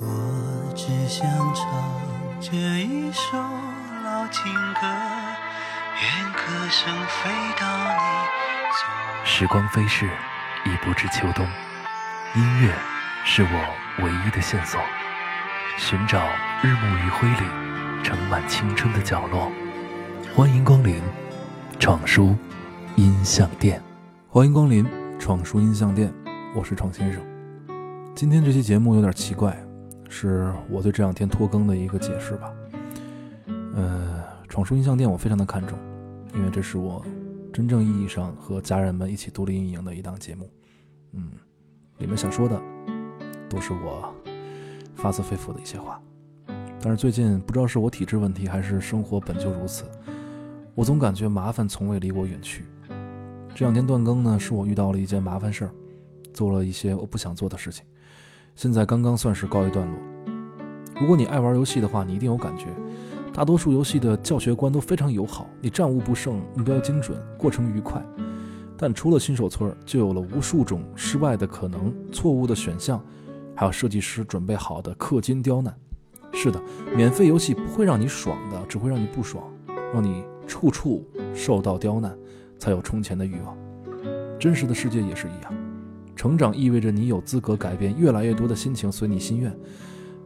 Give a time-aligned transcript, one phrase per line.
[0.00, 1.66] 我只想唱
[2.40, 3.36] 这一首
[4.04, 4.80] 老情歌，
[6.02, 7.30] 愿歌声飞
[7.60, 8.00] 到你
[8.72, 9.24] 左。
[9.24, 10.06] 时光飞逝，
[10.66, 11.46] 已不知秋冬。
[12.34, 12.74] 音乐
[13.24, 14.80] 是我唯一的线索，
[15.78, 16.20] 寻找
[16.62, 17.46] 日暮余晖里
[18.02, 19.50] 盛满青春的角落。
[20.34, 21.00] 欢迎光临
[21.78, 22.36] 闯书
[22.96, 23.80] 音像店。
[24.28, 24.84] 欢迎光临
[25.20, 26.12] 闯书音像店，
[26.52, 27.22] 我是闯先生。
[28.16, 29.56] 今天这期节目有点奇怪，
[30.08, 32.52] 是我对这两天拖更的一个解释吧。
[33.74, 35.78] 呃，闯书音像店我非常的看重，
[36.34, 37.04] 因为这是我
[37.52, 40.48] 真正意义上和家人们一起独立运营的一档节目。
[41.12, 41.30] 嗯，
[41.98, 42.60] 里面想说的
[43.48, 44.14] 都是我
[44.94, 46.00] 发自肺腑的一些话。
[46.80, 49.84] 但是最近不知道是我体质问题，还是生活本就如此，
[50.74, 52.64] 我总感觉麻烦从未离我远去。
[53.54, 55.70] 这两天断更呢，是我遇到了一件麻烦事儿，
[56.32, 57.84] 做了一些我不想做的事情，
[58.54, 59.98] 现在刚刚算是告一段落。
[61.00, 62.66] 如果你爱玩游戏的话，你一定有感觉，
[63.32, 68.04] 大多数游戏的教学观都非常友好，你战无不胜，目标精准，过程愉快。
[68.76, 73.02] 但出了新手村，就有了无数种失败的可能、错误的选项，
[73.54, 75.74] 还有设计师准备好的氪金刁难。
[76.32, 76.60] 是的，
[76.96, 79.44] 免费游戏不会让你爽的，只会让你不爽，
[79.92, 82.16] 让你处处受到刁难。
[82.56, 83.54] 才有充钱的欲望。
[84.38, 85.52] 真实的世界也是一样，
[86.14, 89.54] 成长意味着你有资格改变越来越多的心情随你心愿，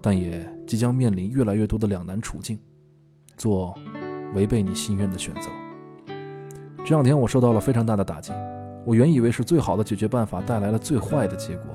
[0.00, 2.58] 但也即将面临越来越多的两难处境，
[3.36, 3.74] 做
[4.34, 5.48] 违背你心愿的选择。
[6.84, 8.32] 这两天我受到了非常大的打击，
[8.84, 11.66] 我原以为是最好的解决办法，带来了最坏的结果。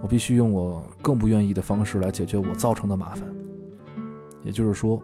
[0.00, 3.26] 我必须用我更不愿意的方式来解决我造成的麻烦，
[4.42, 5.02] 也就是说，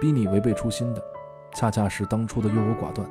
[0.00, 1.02] 逼你违背初心的，
[1.54, 3.08] 恰恰是当初的优柔寡断。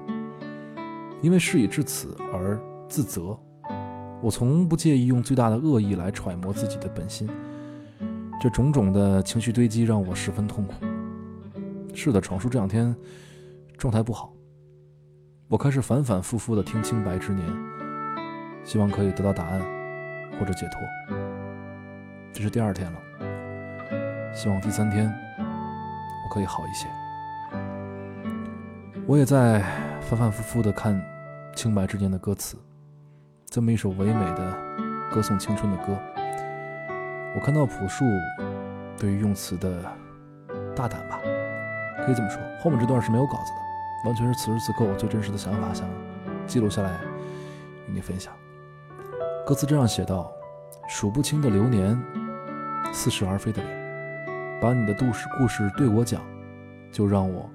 [1.21, 3.37] 因为事已至此而自责，
[4.21, 7.29] 我从不介意用最大的恶意来揣摩自己的本心。
[8.41, 10.73] 这种种的情绪堆积让我十分痛苦。
[11.93, 12.95] 是的，闯叔这两天
[13.77, 14.33] 状态不好，
[15.47, 17.47] 我开始反反复复的听《清白之年》，
[18.63, 19.61] 希望可以得到答案
[20.39, 20.81] 或者解脱。
[22.33, 22.99] 这是第二天了，
[24.33, 26.87] 希望第三天我可以好一些。
[29.07, 29.61] 我也在
[30.01, 30.99] 反反复复的看。
[31.55, 32.57] 清白之年的歌词，
[33.55, 34.53] 这么一首唯美的
[35.09, 35.97] 歌颂青春的歌，
[37.33, 38.03] 我看到朴树
[38.99, 39.81] 对于用词的
[40.75, 41.21] 大胆吧，
[42.05, 42.37] 可以这么说。
[42.59, 45.87] 后面这段是没有稿子的，完全是此时此刻我最真实的想法，想
[46.45, 46.99] 记录下来
[47.87, 48.33] 与你分享。
[49.47, 50.29] 歌词这样写道：
[50.89, 51.97] 数不清的流年，
[52.91, 56.21] 似是而非的脸，把你的故事故事对我讲，
[56.91, 57.49] 就让我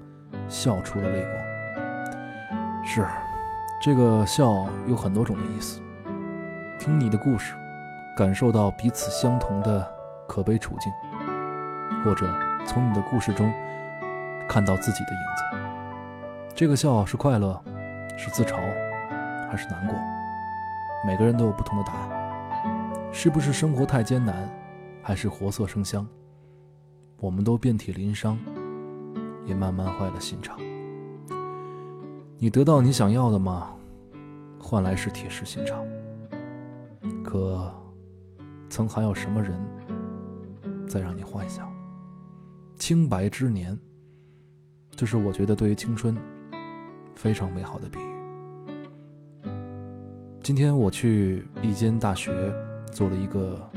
[0.49, 2.87] 笑出了泪光。
[2.87, 3.07] 是。
[3.83, 5.81] 这个笑有很多种的意思，
[6.81, 7.55] 听你的故事，
[8.17, 9.87] 感受到彼此相同的
[10.27, 10.91] 可悲处境，
[12.03, 12.27] 或者
[12.65, 13.53] 从你的故事中
[14.49, 16.55] 看到自己的影子。
[16.55, 17.63] 这个笑是快乐，
[18.17, 18.57] 是自嘲，
[19.51, 19.95] 还是难过？
[21.07, 22.09] 每个人都有不同的答案。
[23.13, 24.49] 是不是生活太艰难，
[25.03, 26.09] 还是活色生香？
[27.19, 28.39] 我们都遍体鳞伤，
[29.45, 30.59] 也慢慢坏了心肠。
[32.39, 33.69] 你得到你想要的吗？
[34.59, 35.85] 换来是铁石心肠。
[37.25, 37.73] 可，
[38.69, 39.61] 曾还有什么人
[40.87, 41.73] 在让你幻想？
[42.77, 43.79] 清白之年，
[44.91, 46.17] 这是我觉得对于青春
[47.15, 49.51] 非常美好的比喻。
[50.43, 52.33] 今天我去一间大学
[52.93, 53.71] 做了一个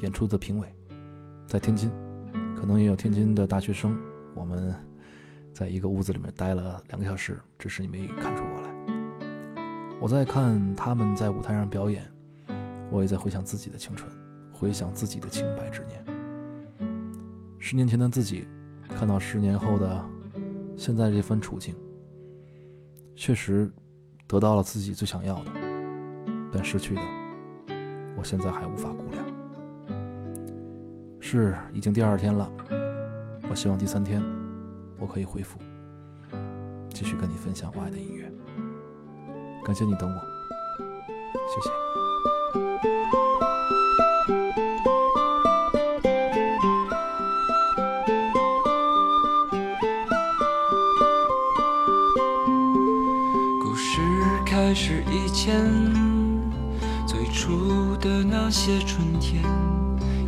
[0.00, 0.74] 演出的评委，
[1.46, 1.90] 在天津，
[2.56, 3.96] 可能也有天津的大学生，
[4.34, 4.74] 我们。
[5.52, 8.74] 在一个屋子里面待了两个小时，只是你没看出我来。
[10.00, 12.04] 我在看他们在舞台上表演，
[12.94, 14.08] 我也在回想自己的青春，
[14.52, 16.04] 回想自己的清白之年。
[17.58, 18.46] 十年前的自己，
[18.88, 20.08] 看到十年后的
[20.76, 21.74] 现在这番处境，
[23.16, 23.68] 确实
[24.28, 25.50] 得到了自己最想要的，
[26.52, 27.02] 但失去的，
[28.16, 29.24] 我现在还无法估量。
[31.18, 32.48] 是，已经第二天了，
[33.50, 34.22] 我希望第三天。
[35.00, 35.58] 我可以恢复，
[36.90, 38.32] 继续跟你分享我爱的音乐。
[39.64, 40.14] 感谢你等我，
[41.48, 42.03] 谢谢。
[55.44, 55.62] 前，
[57.06, 59.42] 最初的那些春天，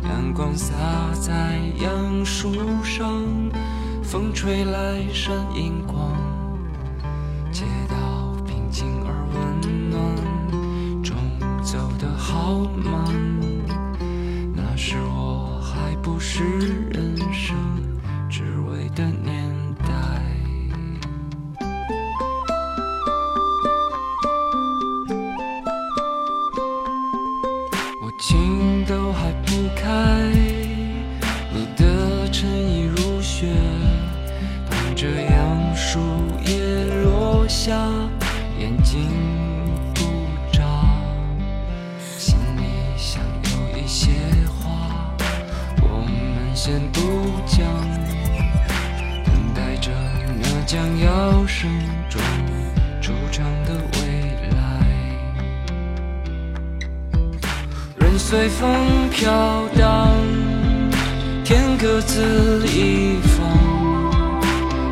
[0.03, 0.75] 阳光洒
[1.19, 2.53] 在杨树
[2.83, 3.23] 上。
[4.03, 6.11] 风吹来闪银光，
[7.51, 11.15] 街道平静而温暖，钟
[11.63, 13.26] 走得好慢。
[50.67, 51.71] 将要生
[52.09, 52.21] 中
[53.01, 54.01] 主张的未
[54.51, 54.57] 来。
[57.95, 60.11] 人随风飘荡，
[61.45, 63.47] 天各自一方，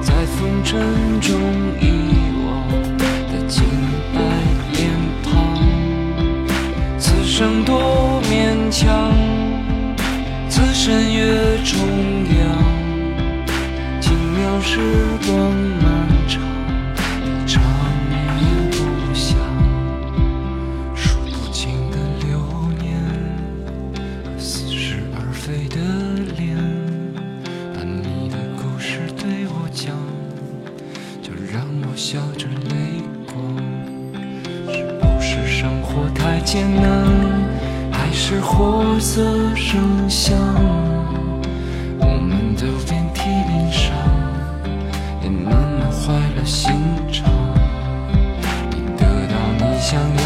[0.01, 1.37] 在风尘中
[1.81, 1.83] 遗
[2.21, 2.24] 忘。
[36.25, 37.05] 太艰难，
[37.91, 39.21] 还是活色
[39.55, 40.35] 生香。
[41.99, 43.93] 我们都遍体鳞伤，
[45.21, 46.73] 也慢慢坏了心
[47.11, 47.29] 肠。
[48.71, 50.24] 你得到你想要。